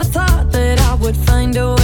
a 0.00 0.04
little 0.04 0.44
bit, 0.46 0.80
I 0.80 0.94
find 1.26 1.56
a 1.56 1.68
fall 1.68 1.83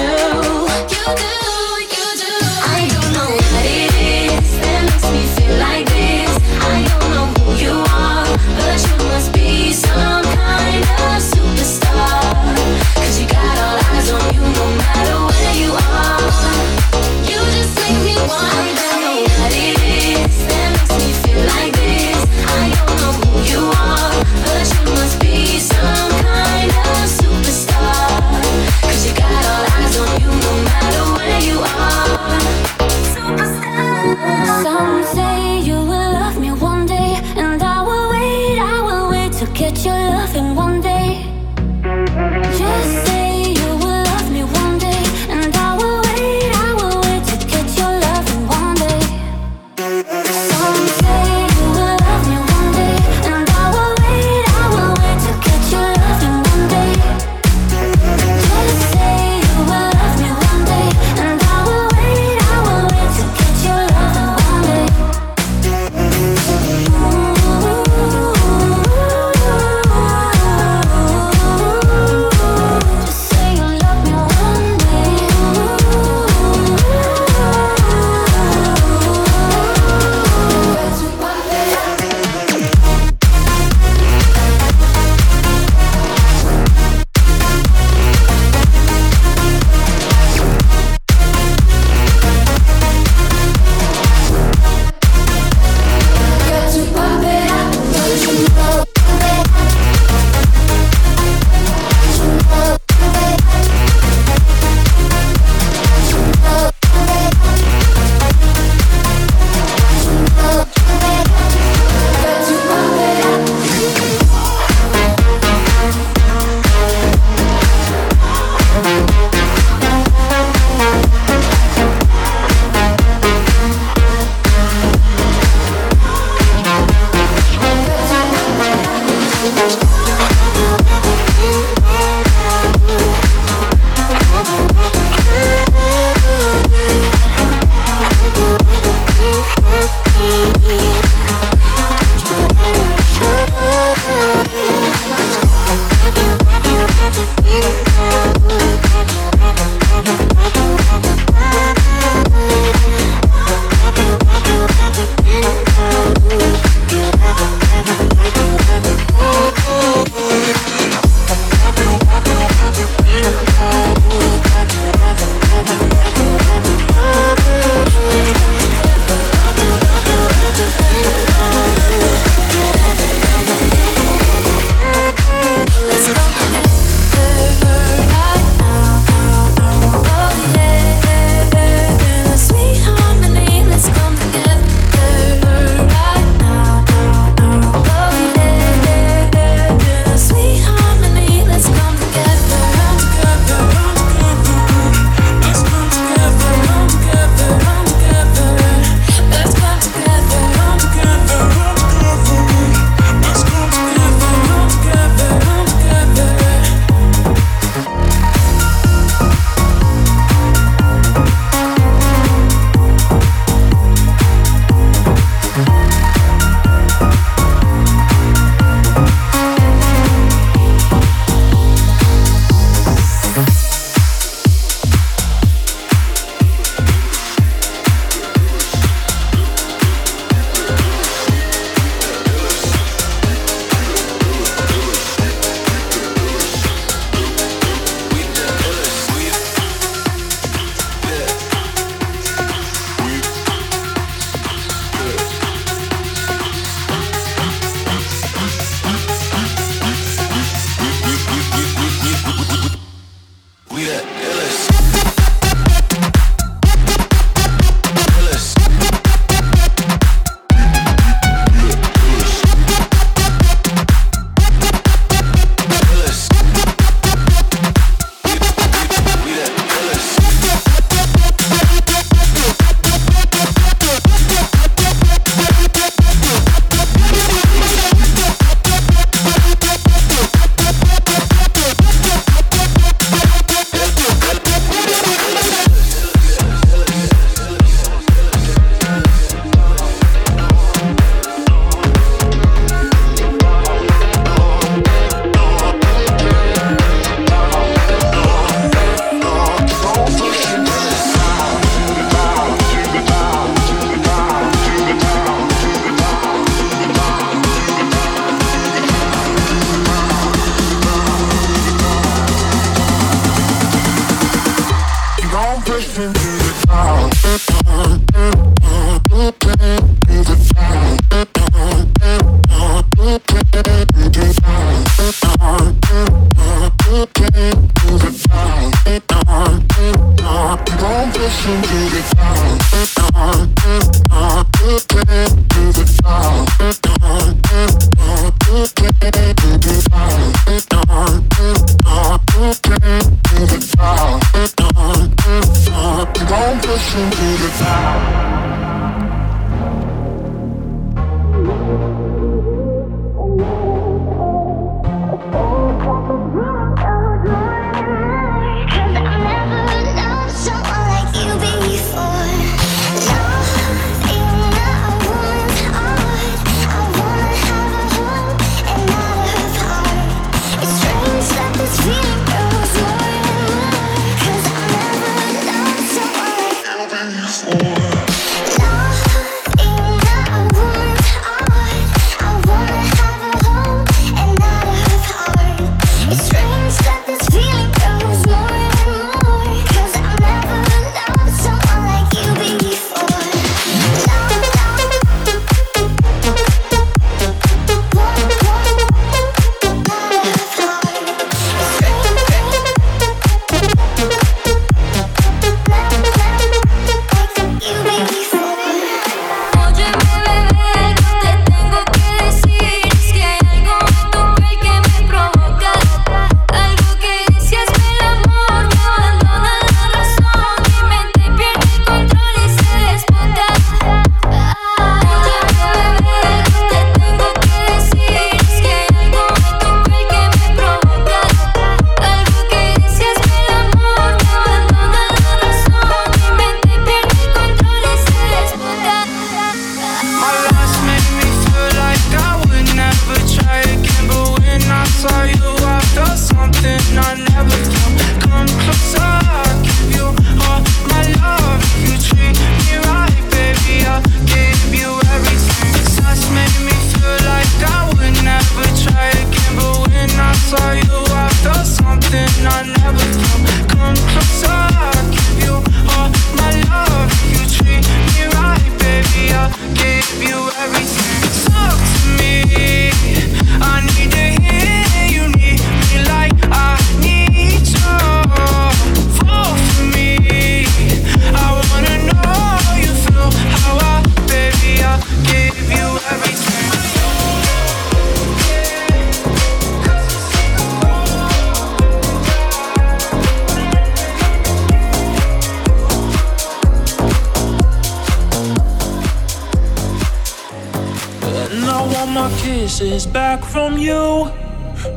kisses 502.37 503.05
back 503.05 503.43
from 503.43 503.77
you. 503.77 504.31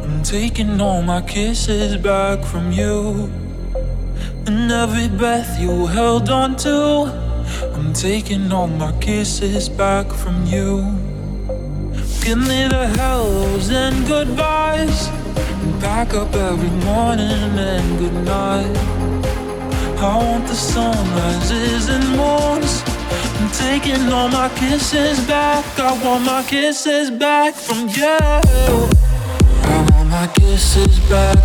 I'm 0.03 0.23
taking 0.23 0.81
all 0.81 1.03
my 1.03 1.23
kisses 1.23 1.97
back 1.97 2.45
from 2.45 2.73
you. 2.73 3.31
And 4.47 4.71
every 4.73 5.09
breath 5.09 5.61
you 5.61 5.87
held 5.87 6.29
on 6.29 6.57
to. 6.57 7.11
I'm 7.75 7.93
taking 7.93 8.51
all 8.53 8.67
my 8.67 8.93
kisses 9.01 9.69
back 9.69 10.07
from 10.11 10.45
you. 10.47 10.83
Give 12.25 12.39
me 12.39 12.69
the 12.69 12.87
hellos 12.99 13.71
and 13.71 14.07
goodbyes. 14.09 15.09
And 15.09 15.81
back 15.81 16.15
up 16.15 16.35
every 16.35 16.75
morning 16.85 17.59
and 17.73 17.99
goodnight. 17.99 18.77
I 20.01 20.17
want 20.19 20.47
the 20.49 20.55
sunrises 20.55 21.89
and 21.89 22.05
moons. 22.17 22.94
Taking 23.59 24.13
all 24.13 24.29
my 24.29 24.49
kisses 24.57 25.21
back. 25.27 25.65
I 25.79 25.93
want 26.05 26.25
my 26.25 26.43
kisses 26.43 27.11
back 27.11 27.55
from 27.55 27.89
you 27.89 28.19
I 29.67 29.87
want 29.91 30.09
my 30.11 30.27
kisses 30.35 30.99
back. 31.09 31.39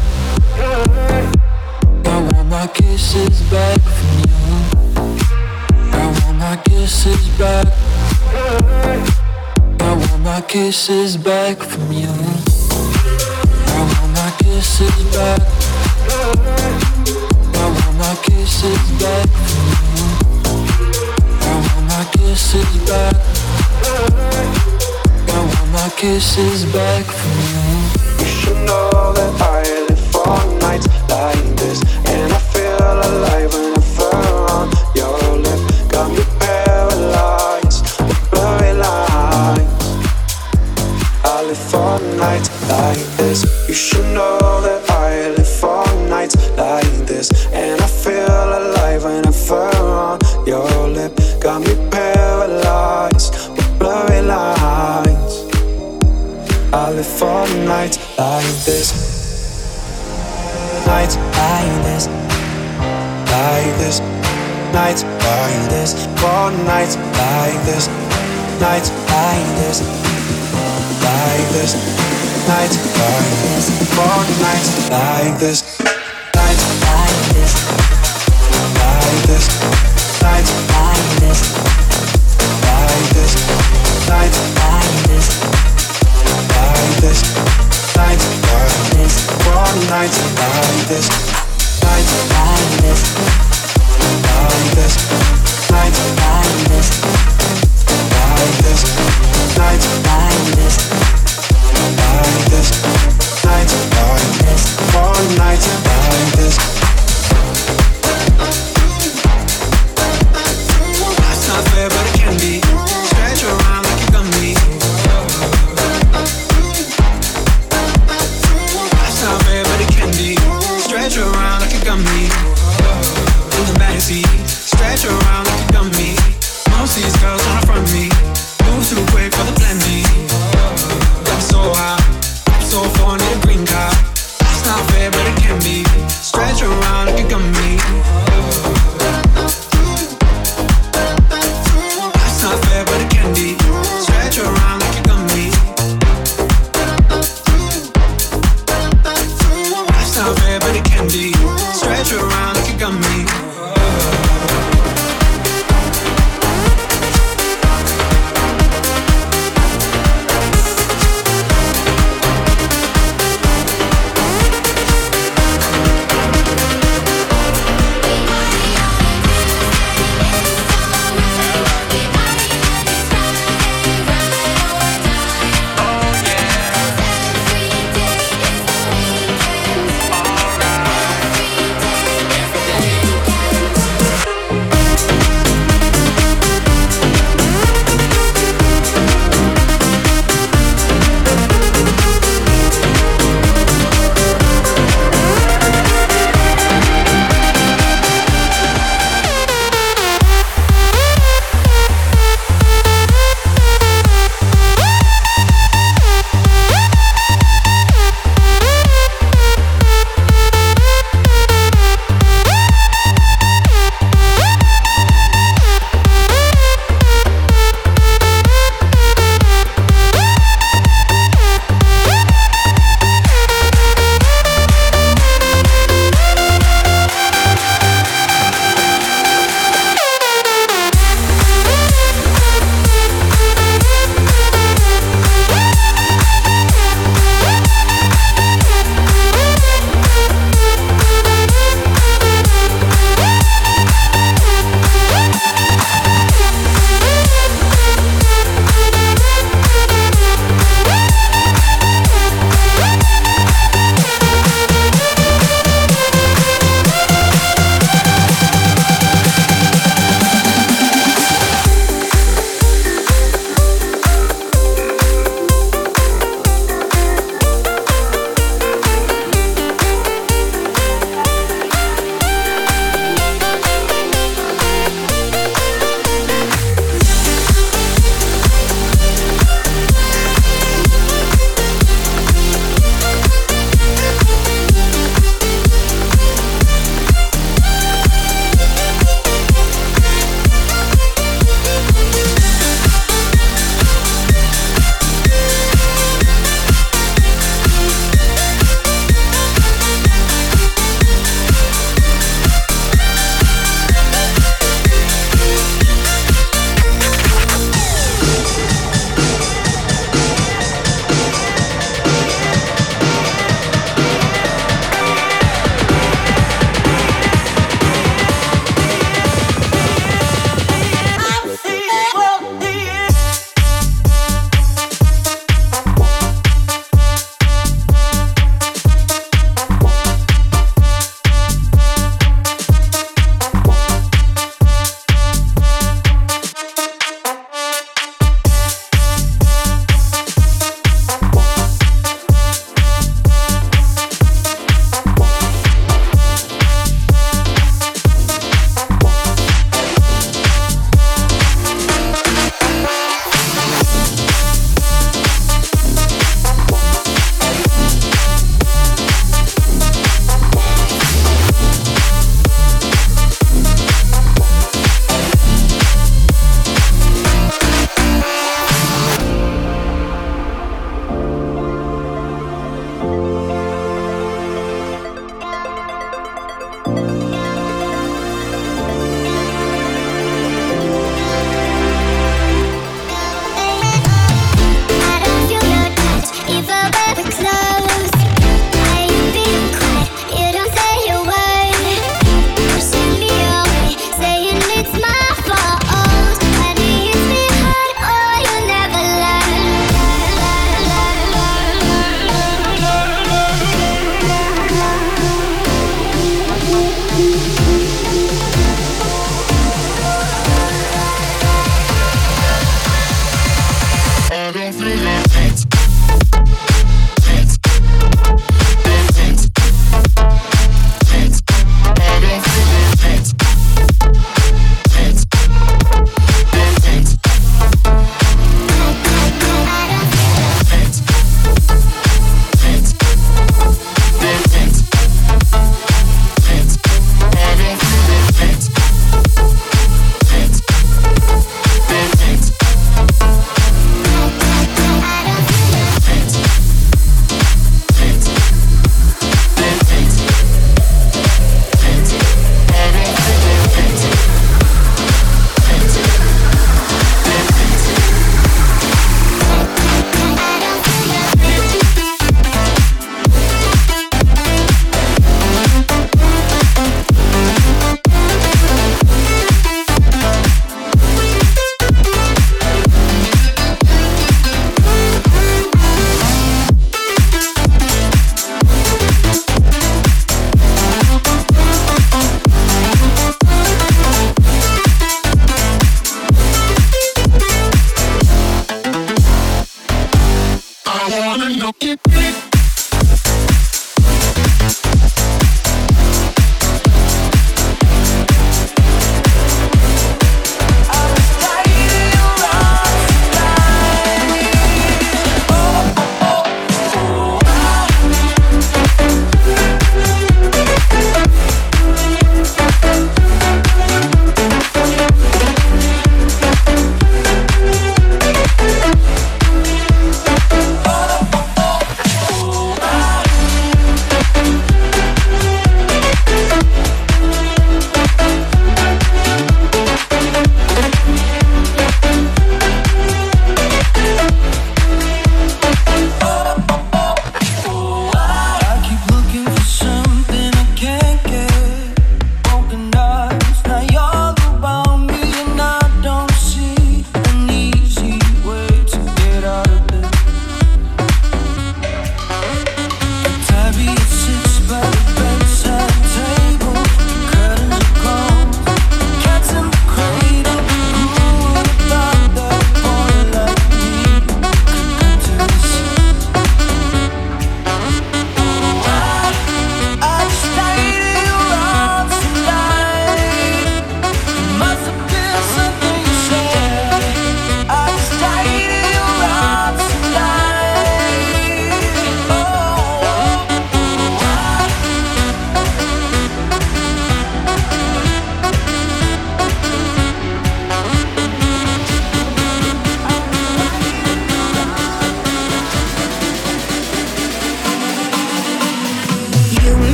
I 2.06 2.22
want 2.34 2.50
my 2.50 2.68
kisses 2.68 3.42
back 3.52 3.80
from 3.82 4.20
you. 4.20 4.46
I 5.92 6.06
want 6.24 6.38
my 6.38 6.58
kisses 6.66 7.30
back. 7.38 7.68
I 9.82 9.94
want 9.94 10.24
my 10.24 10.42
kisses 10.42 11.18
back 11.18 11.58
from 11.58 11.92
you. 11.92 12.10
I 13.68 13.82
want 13.92 14.12
my 14.14 14.32
kisses 14.40 15.04
back. 15.16 15.42
I 17.54 17.66
want 17.70 17.98
my 17.98 18.16
kisses 18.24 18.92
back 19.00 19.28
from 19.30 20.34
you. 20.34 20.39
I 22.30 22.36
want 22.36 22.44
my 22.44 22.70
kisses 22.70 22.86
back. 22.86 23.16
I 25.28 25.40
want 25.40 25.72
my 25.72 25.90
kisses 25.98 26.66
back 26.72 27.06
from 27.06 28.20
you 28.20 28.26
should 28.26 28.58
know 28.68 29.14
that 29.14 29.42
I 29.42 29.64
live 29.88 30.00
for 30.12 30.38
nights 30.62 30.88
like 31.10 31.56
this, 31.58 31.82
and 32.06 32.32
I 32.32 32.38
feel 32.54 32.78
alive 32.78 33.49
nights 64.80 65.04
like 65.04 65.62
this, 65.70 65.92
for 66.22 66.52
nights 66.64 66.96
like 66.96 67.60
this, 67.68 67.86
nights 68.64 68.90
like 69.12 69.50
this, 69.60 69.84
like 71.04 71.48
this, 71.52 71.72
nights 72.48 72.78
like 72.96 73.34
this, 73.44 73.66
for 73.94 74.20
nights 74.40 74.72
like 74.90 75.36
this, 75.38 75.60
nights 76.34 76.64
like 76.88 77.20
this, 77.36 77.54
like 78.80 79.20
this, 79.28 79.46
nights 80.24 80.52
like 80.72 81.08
this, 81.20 81.40
like 82.64 83.10
this, 83.16 83.34
nights 87.98 88.26
like 88.48 88.84
this, 88.96 89.14
for 89.44 89.68
nights 89.92 90.20
like 90.40 90.88
this. 90.88 91.39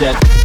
That 0.00 0.43